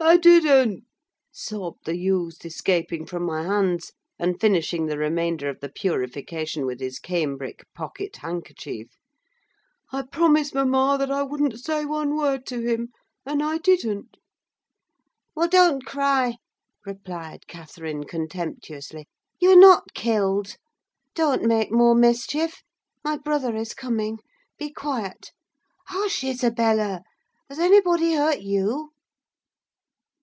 [0.00, 0.84] "I didn't,"
[1.32, 6.78] sobbed the youth, escaping from my hands, and finishing the remainder of the purification with
[6.78, 8.92] his cambric pocket handkerchief.
[9.90, 12.90] "I promised mamma that I wouldn't say one word to him,
[13.26, 14.18] and I didn't."
[15.34, 16.36] "Well, don't cry,"
[16.86, 19.08] replied Catherine, contemptuously;
[19.40, 20.54] "you're not killed.
[21.16, 22.62] Don't make more mischief;
[23.02, 24.20] my brother is coming:
[24.58, 25.32] be quiet!
[25.88, 27.02] Hush, Isabella!
[27.50, 28.90] Has anybody hurt _you?